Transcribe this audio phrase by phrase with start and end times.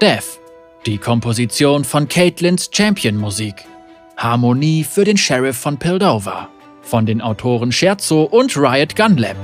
[0.00, 0.38] Death,
[0.86, 3.64] die Komposition von Caitlins Champion-Musik.
[4.16, 6.48] Harmonie für den Sheriff von Pildover,
[6.82, 9.34] von den Autoren Scherzo und Riot Gunlab.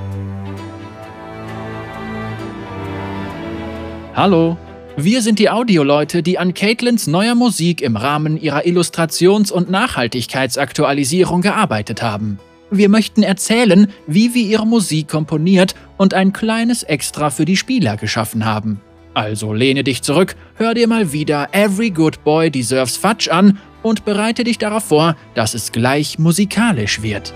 [4.14, 4.56] Hallo,
[4.96, 11.40] wir sind die Audioleute, die an Caitlins neuer Musik im Rahmen ihrer Illustrations- und Nachhaltigkeitsaktualisierung
[11.40, 12.38] gearbeitet haben.
[12.70, 17.96] Wir möchten erzählen, wie wir ihre Musik komponiert und ein kleines Extra für die Spieler
[17.96, 18.80] geschaffen haben.
[19.14, 24.04] Also lehne dich zurück, hör dir mal wieder Every Good Boy Deserves Fudge an und
[24.04, 27.32] bereite dich darauf vor, dass es gleich musikalisch wird.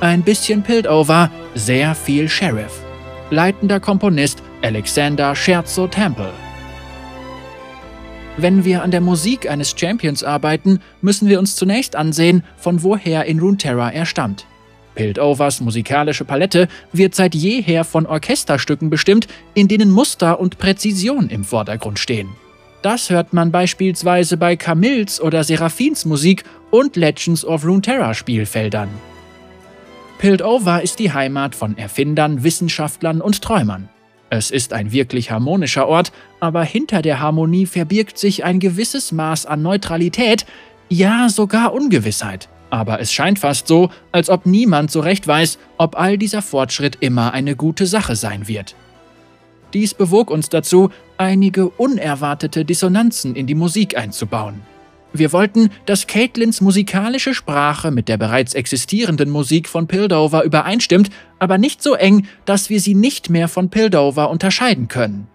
[0.00, 2.80] Ein bisschen Piltover, sehr viel Sheriff.
[3.30, 6.32] Leitender Komponist Alexander Scherzo Temple.
[8.36, 13.26] Wenn wir an der Musik eines Champions arbeiten, müssen wir uns zunächst ansehen, von woher
[13.26, 14.46] in Runeterra er stammt.
[14.94, 21.44] Piltovers musikalische Palette wird seit jeher von Orchesterstücken bestimmt, in denen Muster und Präzision im
[21.44, 22.28] Vordergrund stehen.
[22.82, 28.88] Das hört man beispielsweise bei Camilles oder Seraphins Musik und Legends of Runeterra Spielfeldern.
[30.18, 33.88] Piltover ist die Heimat von Erfindern, Wissenschaftlern und Träumern.
[34.30, 39.46] Es ist ein wirklich harmonischer Ort, aber hinter der Harmonie verbirgt sich ein gewisses Maß
[39.46, 40.46] an Neutralität,
[40.88, 42.48] ja sogar Ungewissheit.
[42.72, 46.96] Aber es scheint fast so, als ob niemand so recht weiß, ob all dieser Fortschritt
[47.00, 48.74] immer eine gute Sache sein wird.
[49.74, 54.62] Dies bewog uns dazu, einige unerwartete Dissonanzen in die Musik einzubauen.
[55.12, 61.58] Wir wollten, dass Caitlins musikalische Sprache mit der bereits existierenden Musik von Pildover übereinstimmt, aber
[61.58, 65.26] nicht so eng, dass wir sie nicht mehr von Pildover unterscheiden können.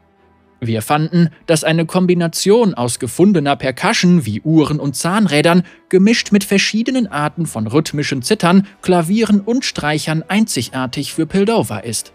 [0.60, 7.08] Wir fanden, dass eine Kombination aus gefundener Percussion wie Uhren und Zahnrädern, gemischt mit verschiedenen
[7.08, 12.12] Arten von rhythmischen Zittern, Klavieren und Streichern einzigartig für Pildover ist.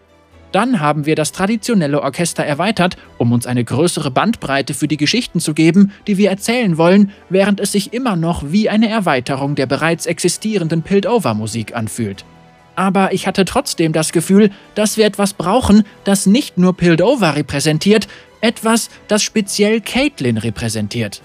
[0.50, 5.40] Dann haben wir das traditionelle Orchester erweitert, um uns eine größere Bandbreite für die Geschichten
[5.40, 9.66] zu geben, die wir erzählen wollen, während es sich immer noch wie eine Erweiterung der
[9.66, 12.26] bereits existierenden Piltover-Musik anfühlt.
[12.74, 18.08] Aber ich hatte trotzdem das Gefühl, dass wir etwas brauchen, das nicht nur Piltover repräsentiert,
[18.42, 21.22] etwas, das speziell Caitlin repräsentiert.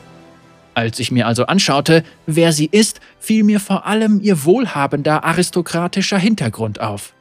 [0.73, 6.19] Als ich mir also anschaute, wer sie ist, fiel mir vor allem ihr wohlhabender aristokratischer
[6.19, 7.13] Hintergrund auf.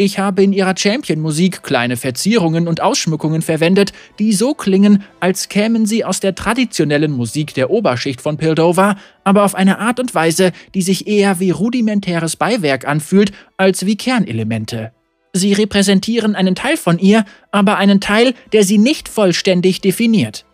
[0.00, 5.86] Ich habe in ihrer Champion-Musik kleine Verzierungen und Ausschmückungen verwendet, die so klingen, als kämen
[5.86, 10.52] sie aus der traditionellen Musik der Oberschicht von Pildover, aber auf eine Art und Weise,
[10.74, 14.92] die sich eher wie rudimentäres Beiwerk anfühlt, als wie Kernelemente.
[15.32, 20.44] Sie repräsentieren einen Teil von ihr, aber einen Teil, der sie nicht vollständig definiert.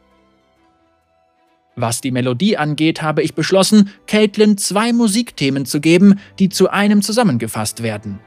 [1.76, 7.02] Was die Melodie angeht, habe ich beschlossen, Caitlin zwei Musikthemen zu geben, die zu einem
[7.02, 8.20] zusammengefasst werden.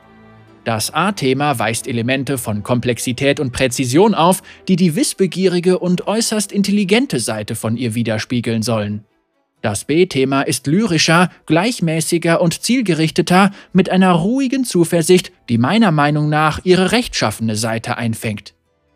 [0.66, 7.22] Das A-Thema weist Elemente von Komplexität und Präzision auf, die die wissbegierige und äußerst intelligente
[7.22, 9.06] Seite von ihr widerspiegeln sollen.
[9.62, 16.60] Das B-Thema ist lyrischer, gleichmäßiger und zielgerichteter, mit einer ruhigen Zuversicht, die meiner Meinung nach
[16.64, 18.54] ihre rechtschaffene Seite einfängt.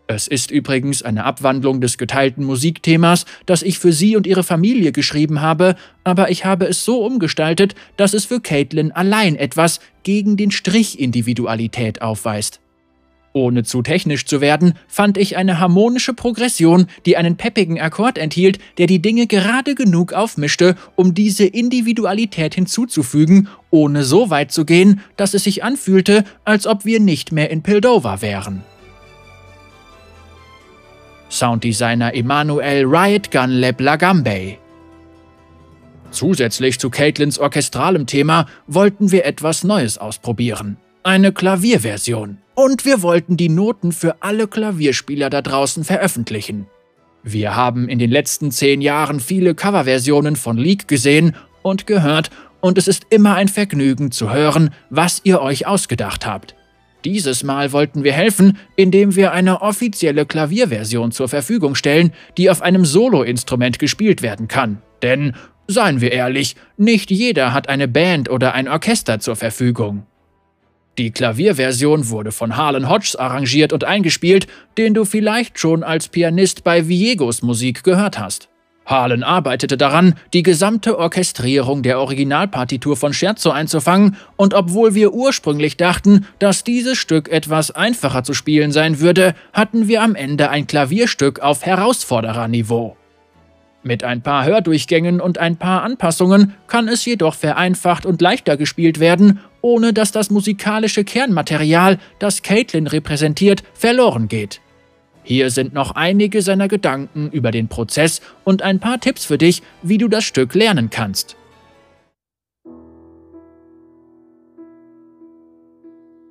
[0.08, 4.92] Es ist übrigens eine Abwandlung des geteilten Musikthemas, das ich für sie und ihre Familie
[4.92, 10.36] geschrieben habe, aber ich habe es so umgestaltet, dass es für Caitlin allein etwas gegen
[10.36, 12.60] den Strich Individualität aufweist.
[13.34, 18.60] Ohne zu technisch zu werden, fand ich eine harmonische Progression, die einen peppigen Akkord enthielt,
[18.78, 25.00] der die Dinge gerade genug aufmischte, um diese Individualität hinzuzufügen, ohne so weit zu gehen,
[25.16, 28.64] dass es sich anfühlte, als ob wir nicht mehr in Pildover wären.
[31.30, 34.58] Sounddesigner Emanuel Riot Gun Lab Lagambey.
[36.12, 40.76] Zusätzlich zu Caitlins orchestralem Thema wollten wir etwas Neues ausprobieren.
[41.04, 42.41] Eine Klavierversion.
[42.56, 46.68] Und wir wollten die Noten für alle Klavierspieler da draußen veröffentlichen.
[47.24, 52.30] Wir haben in den letzten zehn Jahren viele Coverversionen von League gesehen und gehört,
[52.60, 56.56] und es ist immer ein Vergnügen zu hören, was ihr euch ausgedacht habt.
[57.06, 62.62] Dieses Mal wollten wir helfen, indem wir eine offizielle Klavierversion zur Verfügung stellen, die auf
[62.62, 64.82] einem Soloinstrument gespielt werden kann.
[65.02, 65.34] Denn,
[65.68, 70.06] seien wir ehrlich, nicht jeder hat eine Band oder ein Orchester zur Verfügung.
[70.98, 74.48] Die Klavierversion wurde von Harlan Hodges arrangiert und eingespielt,
[74.78, 78.50] den du vielleicht schon als Pianist bei Viegos Musik gehört hast.
[78.86, 85.78] Harlan arbeitete daran, die gesamte Orchestrierung der Originalpartitur von Scherzo einzufangen, und obwohl wir ursprünglich
[85.78, 90.68] dachten, dass dieses Stück etwas einfacher zu spielen sein würde, hatten wir am Ende ein
[90.68, 92.98] Klavierstück auf Herausfordererniveau.
[93.84, 99.00] Mit ein paar Hördurchgängen und ein paar Anpassungen kann es jedoch vereinfacht und leichter gespielt
[99.00, 104.62] werden, ohne dass das musikalische Kernmaterial, das Caitlin repräsentiert, verloren geht.
[105.24, 109.62] Hier sind noch einige seiner Gedanken über den Prozess und ein paar Tipps für dich,
[109.82, 111.36] wie du das Stück lernen kannst.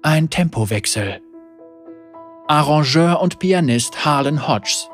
[0.03, 1.21] Ein Tempowechsel.
[2.49, 4.89] Arrangeur und Pianist Harlan Hodges.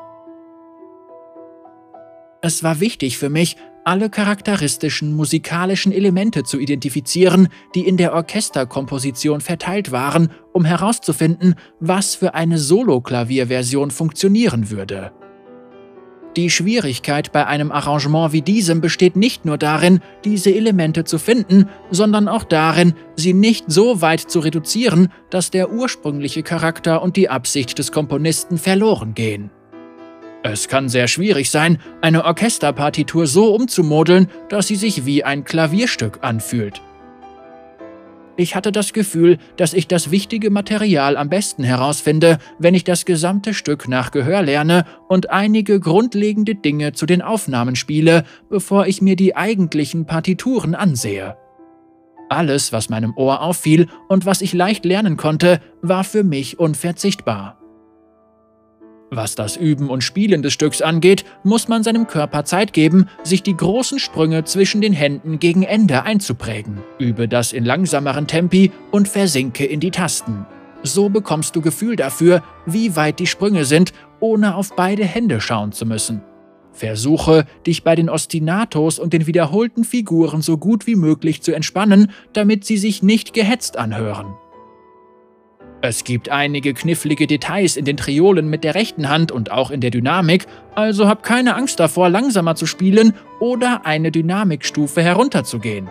[2.47, 9.41] Es war wichtig für mich, alle charakteristischen musikalischen Elemente zu identifizieren, die in der Orchesterkomposition
[9.41, 15.11] verteilt waren, um herauszufinden, was für eine Solo-Klavierversion funktionieren würde.
[16.37, 21.65] Die Schwierigkeit bei einem Arrangement wie diesem besteht nicht nur darin, diese Elemente zu finden,
[21.91, 27.27] sondern auch darin, sie nicht so weit zu reduzieren, dass der ursprüngliche Charakter und die
[27.27, 29.51] Absicht des Komponisten verloren gehen.
[30.49, 36.19] Es kann sehr schwierig sein, eine Orchesterpartitur so umzumodeln, dass sie sich wie ein Klavierstück
[36.21, 36.81] anfühlt.
[38.37, 43.03] Ich hatte das Gefühl, dass ich das wichtige Material am besten herausfinde, wenn ich das
[43.03, 49.01] gesamte Stück nach Gehör lerne und einige grundlegende Dinge zu den Aufnahmen spiele, bevor ich
[49.01, 51.35] mir die eigentlichen Partituren ansehe.
[52.29, 57.59] Alles, was meinem Ohr auffiel und was ich leicht lernen konnte, war für mich unverzichtbar.
[59.09, 63.41] Was das Üben und Spielen des Stücks angeht, muss man seinem Körper Zeit geben, sich
[63.41, 66.79] die großen Sprünge zwischen den Händen gegen Ende einzuprägen.
[66.99, 70.45] Übe das in langsameren Tempi und versinke in die Tasten.
[70.83, 75.71] So bekommst du Gefühl dafür, wie weit die Sprünge sind, ohne auf beide Hände schauen
[75.71, 76.21] zu müssen.
[76.73, 82.11] Versuche, dich bei den Ostinatos und den wiederholten Figuren so gut wie möglich zu entspannen,
[82.33, 84.35] damit sie sich nicht gehetzt anhören.
[85.87, 89.79] Es gibt einige knifflige Details in den Triolen mit der rechten Hand und auch in
[89.79, 90.45] der Dynamik,
[90.75, 95.87] also hab keine Angst davor, langsamer zu spielen oder eine Dynamikstufe herunterzugehen.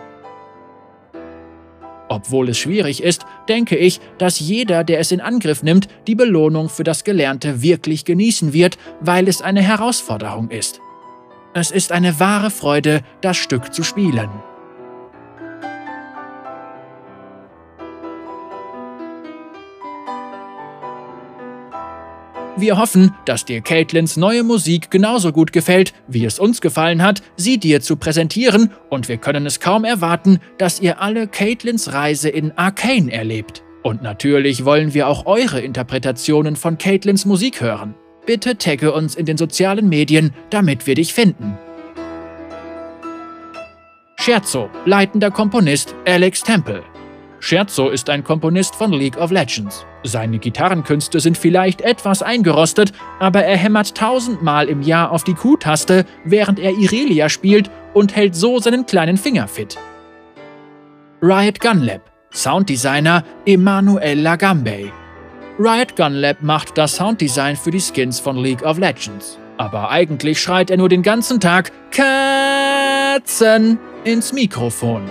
[2.10, 6.68] Obwohl es schwierig ist, denke ich, dass jeder, der es in Angriff nimmt, die Belohnung
[6.68, 10.78] für das Gelernte wirklich genießen wird, weil es eine Herausforderung ist.
[11.54, 14.28] Es ist eine wahre Freude, das Stück zu spielen.
[22.58, 27.22] Wir hoffen, dass dir Caitlins neue Musik genauso gut gefällt, wie es uns gefallen hat,
[27.36, 32.30] sie dir zu präsentieren und wir können es kaum erwarten, dass ihr alle Caitlins Reise
[32.30, 33.62] in Arcane erlebt.
[33.82, 37.94] Und natürlich wollen wir auch eure Interpretationen von Caitlins Musik hören.
[38.24, 41.58] Bitte tagge uns in den sozialen Medien, damit wir dich finden.
[44.18, 46.82] Scherzo, leitender Komponist Alex Temple.
[47.46, 49.86] Scherzo ist ein Komponist von League of Legends.
[50.02, 52.90] Seine Gitarrenkünste sind vielleicht etwas eingerostet,
[53.20, 58.34] aber er hämmert tausendmal im Jahr auf die Q-Taste, während er Irelia spielt und hält
[58.34, 59.78] so seinen kleinen Finger fit.
[61.22, 62.00] Riot Gunlab
[62.32, 64.90] Sounddesigner Emanuel Lagambe
[65.56, 69.38] Riot Gunlab macht das Sounddesign für die Skins von League of Legends.
[69.56, 75.08] Aber eigentlich schreit er nur den ganzen Tag Katzen ins Mikrofon.